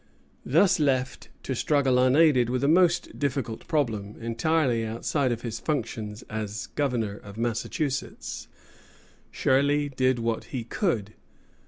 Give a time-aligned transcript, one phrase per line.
[0.43, 6.23] _]Thus left to struggle unaided with a most difficult problem, entirely outside of his functions
[6.23, 8.47] as governor of Massachusetts,
[9.29, 11.13] Shirley did what he could.